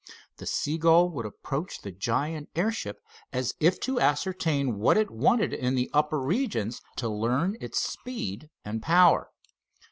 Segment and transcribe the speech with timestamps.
[0.37, 5.75] The seagull would approach the giant airship as if to ascertain what it wanted in
[5.75, 9.29] the upper regions, to learn its speed and power.